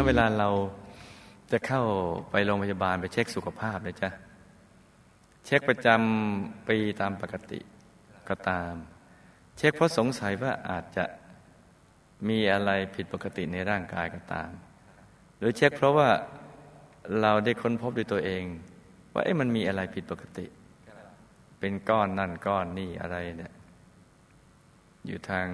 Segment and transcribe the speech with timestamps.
[0.00, 0.50] นะเวลาเรา
[1.52, 1.82] จะเข้า
[2.30, 4.10] ไปโรงพยาบาลไปเช็คสุขภาพเลยจ้ะ
[5.46, 7.60] เช็คประจำปีตามปกติ
[8.28, 8.72] ก็ตาม
[9.56, 11.04] เช็คเพราะสงสัยว่าอาจจะ
[12.28, 14.50] มีอะไรผิดปกติในร่างกายก็ตาม
[15.38, 16.08] หรือเช็คเพราะว่า
[17.20, 18.44] เราได้ค้นพบด้วยตัวเอง
[19.14, 20.46] ว่าเอ๊ะมันมีอะไรผิดปกติ
[21.58, 23.52] เป็นก้อนนั่นก้อนนี่อะไรเนี่ย
[25.06, 25.46] อยู่ทาง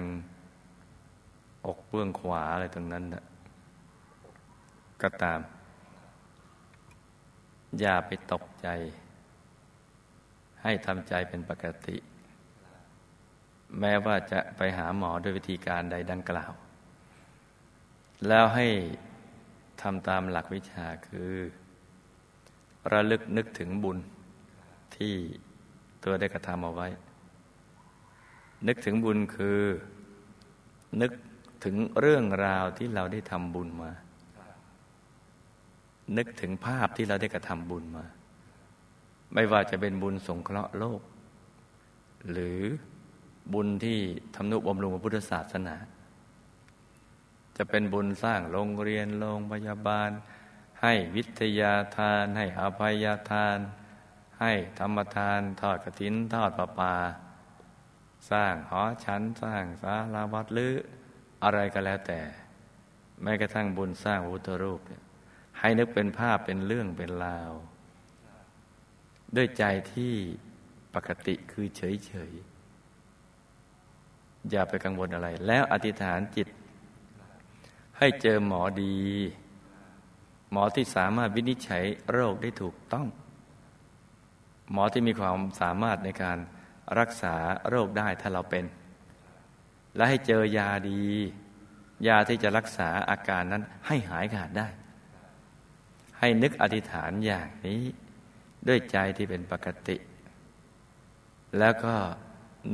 [1.65, 3.25] อกเบื้องขวาอะไรตรงนั้นนะ
[5.01, 5.39] ก็ตาม
[7.79, 8.67] อย่าไปตกใจ
[10.63, 11.97] ให้ทำใจเป็นปกติ
[13.79, 16.51] แม้ว่าจะไปหาหมอด้วยวิธีการใดดังกล่าว
[18.27, 18.67] แล้วให้
[19.81, 21.31] ทำตามหลักวิชาคือ
[22.91, 23.97] ระลึกนึกถึงบุญ
[24.95, 25.13] ที่
[26.03, 26.87] ตัวได้กระทำเอาไว้
[28.67, 29.61] นึกถึงบุญคือ
[31.01, 31.11] นึก
[31.63, 33.91] ถึงเรื่องราวที่เราได้ทำบุญมา
[36.17, 38.05] นึกถึงภาพที่เราได้กระทำบุญมา
[39.33, 41.01] ไม่ว่าจะเป็นบุญสงเคราะห์โลก
[42.31, 42.61] หรือ
[43.53, 43.99] บุญที่
[44.35, 45.75] ทำนุบำรุงพระพุทธศาสนา
[47.57, 50.09] จะเป็นบุญสร้างโรงเรียนโรงพยาบาล
[50.81, 53.57] ให้วิทยาทาน ให้อภัยทาน
[54.41, 56.95] ให้ธรรมทาน ทอดกระถิน ทอดประปา
[58.31, 60.73] สร้างหอชั้นสร้างศาลาวัดหรือ
[61.43, 62.21] อะไรก็แล้วแต่
[63.21, 65.03] แม้กระทั่งบุญสร้างพุทธรูปเนี่ย
[65.59, 67.51] ให้นึกเป็นภาพเป็นเรื่องเป็นราว
[69.35, 69.63] ด้วยใจ
[69.93, 70.13] ที่
[70.93, 72.31] ปกติคือเฉยเฉย
[74.49, 76.47] อย่าไปกังวลอะไร แล้วอธิษฐานจิต
[77.97, 78.97] ให้เจอหมอดี
[80.51, 83.07] หมอที่สามารถวินิจฉัยโรคได้ถูกต้อง
[84.71, 86.37] หมอที่มีความสามารถในการ
[86.99, 87.35] รักษา
[87.69, 88.65] โรคได้ถ้าเราเป็น
[89.95, 91.01] และให้เจอยาดี
[92.07, 94.67] ยาที่จะรักษาอาการนั้นให้หายขาดได้
[96.19, 97.81] ให้นึกอธิษฐานอย่างนี้
[98.67, 99.97] ด้วยใจที่เป็นปกติ
[101.59, 101.93] แล้วก็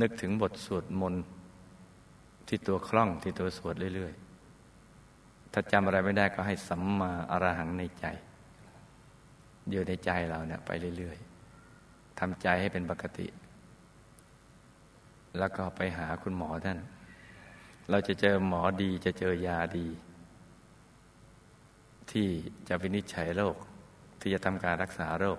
[0.00, 1.24] นึกถึงบทสวดมนต์
[2.48, 4.14] ที่ตัวคล่องที่ตัวสวดเรื่อย
[4.82, 8.06] ๆ ถ้าจำอะไรไม่ได้ก็ให้สัมมาอรหังในใจ
[9.70, 11.18] อยู่ในใจเราเนี่ยไปเรื่อย
[11.68, 13.26] ๆทำใจให้เป็นปกติ
[15.38, 16.78] แล้วก็ไปหาคุณหมอท่าน
[17.90, 19.86] เราจะเจอหมอดีจะเจอยาดี
[22.14, 22.28] ที่
[22.68, 23.56] จะวินิจฉัยโรค
[24.20, 25.38] ที่จะทำการรักษาโรค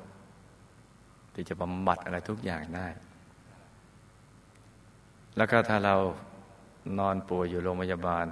[1.33, 2.87] ที่จะบำบัดอะไรทุกอย่างได้
[5.37, 5.95] แล้วก็ถ้าเรา
[6.99, 8.27] นอนป่วยอยู่โรงพยาบาล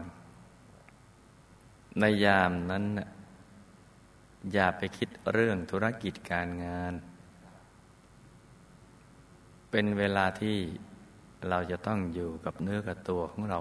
[1.99, 2.83] ในยามนั้น
[4.53, 6.93] อย่าไปคิดเรื่องธุรกิจการงาน
[9.69, 10.57] เป็นเวลาที่
[11.49, 13.59] เราจะต้องอยู่กับเนื้อกับตัวของเรา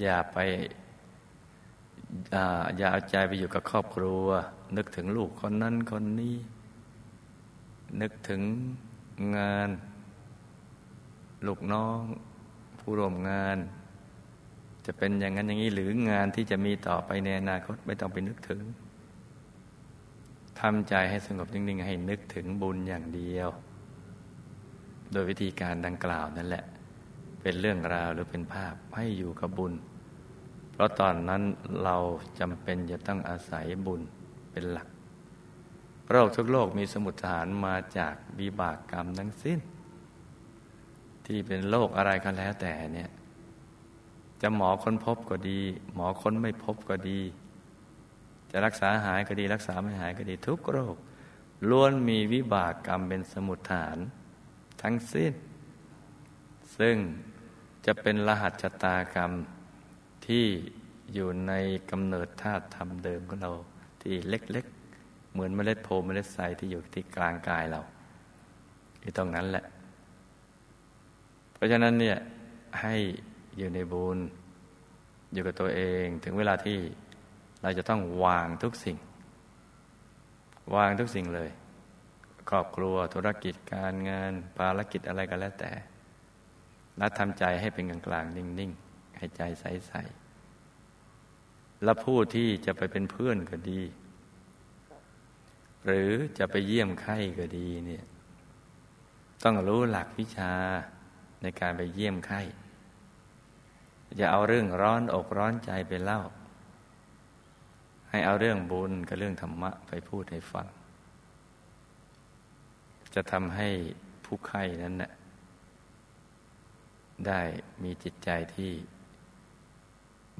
[0.00, 0.38] อย่าไป
[2.32, 4.26] อย่าเอาใจไปอยู่กับครอบครัว
[4.76, 6.36] นึกถึงลูกคนนั้นคนนี้
[8.00, 8.42] นึกถึง
[9.36, 9.68] งาน
[11.46, 12.00] ลูกน้อง
[12.78, 13.58] ผู้ร่วมงาน
[14.86, 18.62] จะเป็นอย่างนั้นอย่างนี้หรืองานที่จะมีต่อไปในอนาคตไม่ต้องไปนึกถึง
[20.60, 23.48] ทำใจให้สงบนิ่งๆให้นึกถึงบุญอย่างเดียว
[25.12, 26.64] โดยวิธีการดังกล่าวนั่นแหละ
[27.42, 29.72] เป็นเรื่องราวหรือเป็นภาพให้อยู่กับบุญ
[30.80, 31.42] ราะตอนนั้น
[31.84, 31.96] เรา
[32.38, 34.00] จำเป็นจะต้องอาศัยบุญ
[34.50, 34.88] เป็นหลัก
[36.10, 39.58] โรคทุกโรคมีสมุทฐานมาจากวิบากกรรมทั้งสิ้น
[41.26, 43.10] ที่เป็นโรคอะไรก็แล้วแต่เนี่ย
[44.42, 45.60] จะหมอค้นพบก็ดี
[45.94, 47.20] หมอค้นไม่พบก็ดี
[48.50, 50.96] จะรักษาหายก็ดี รักษาไม่หายก็ดีทุกโรค
[51.68, 53.98] ล้วนมีวิบากกรรมเป็นสมุดฐาน
[54.82, 55.32] ทั้งสิ้น
[56.78, 56.96] ซึ่ง
[57.86, 59.30] จะเป็นรหัสชะตากรรม
[60.30, 60.46] ที่
[61.14, 61.52] อยู่ใน
[61.90, 63.52] กำเนิดธาตุธรรมเดิมของเรา
[64.02, 67.80] ที่เล็กๆ เหมือนเมล็ดโพเมล็ดไทรที่อยู่ที่กลางกายเรา
[69.02, 69.64] ที่ตรงนั้นแหละ
[71.52, 72.18] เพราะฉะนั้นเนี่ย
[72.80, 72.94] ให้
[73.56, 74.18] อยู่ในบุญ
[75.32, 76.78] อยู่กับตัวเองถึงเวลาที่
[77.62, 78.96] เราจะต้องวางทุกสิ่ง
[80.74, 81.50] วางทุกสิ่งเลย
[82.50, 85.72] ครอบครัวธุรกิจการงาน ภารกิจอะไรก็แล้วแต่
[86.98, 90.19] และทำใจให้เป็นกลางกลางนิ่ง ๆ ให้ใจใสๆ
[91.84, 93.80] และผู้ที่จะไปเป็นเพื่อนก็ดี
[95.86, 98.04] หรือจะไปเยี่ยมไข้ก็ดีเนี่ย
[99.44, 100.52] ต้องรู้หลักวิชา
[101.42, 102.40] ในการไปเยี่ยมไข้
[104.16, 106.20] อย่าเอาเรื่องร้อนอกร้อนใจไปเล่า
[108.10, 110.66] ให้เอาเรื่องบุญกับเรื่องธรรมะไปพูดให้ฟัง
[113.14, 113.68] จะทำให้
[114.24, 115.10] ผู้ไข้นั้นนะ่ะ
[117.26, 117.40] ได้
[117.82, 118.72] มีจิตใจที่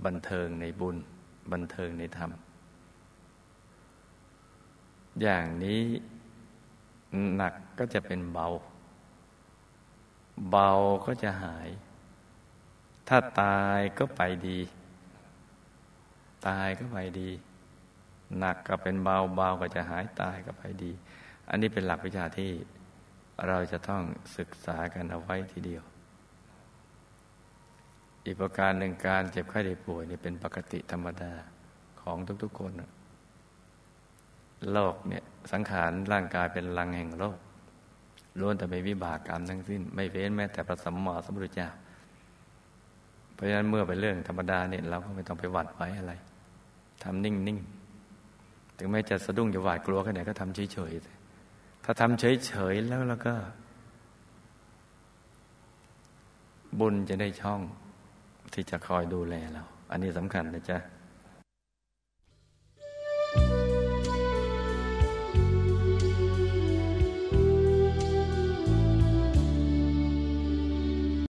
[0.05, 0.97] บันเทิงในบุญ
[1.53, 2.31] บันเทิงในธรรม
[5.23, 5.83] อย่างนี้
[7.37, 8.47] หนักก็จะเป็นเบา
[10.51, 10.71] เบา
[11.07, 11.69] ก็จะหาย
[13.09, 14.59] ถ้าตายก็ไปดี
[16.47, 17.31] ตายก็ไปดี
[18.39, 20.93] หนักก็เป็นเบาเบาก็จะหายตายก็ไปดี
[21.49, 22.51] อันนี้เป็นหลักวิชาที่
[23.49, 24.03] เราจะต้อง
[24.39, 25.83] ศึกษากันเอาไว้ทีเดียว
[28.31, 31.33] อีกประการหนึ่งการเจ็บไข้ได้ป่วยนี่เป็นปกติธรรมดา
[32.03, 32.73] ของทุกๆคน
[34.73, 35.23] โลกเนี่ย
[35.53, 37.39] สังขารร่างกายเป็นลังแห่งโลก
[38.41, 41.69] ล้วนแต่เป็นวิบากกรรมทั้งสิ้น ไม่เว้นแม้แต่พระสัมมาสัมพุทธเจ้า
[43.35, 46.13] เพราะฉะนั้นเมื่อเป็นเรื่องธรรมดาเนี่ยเราก็ไม่ต้องไปหวั่นไหวอะไร
[47.03, 53.35] ทำนิ่งๆ ถึงแม้จะสะดุ้งจะหวาดกลัวแค่ไหนก็ทำเฉยๆ ถ้าทำเฉยๆแล้วแล้วก็
[56.79, 57.61] บุญจะได้ช่อง
[58.55, 60.79] ที่จะคอยดูแลเรา อันนี้สำคัญนะจ๊ะ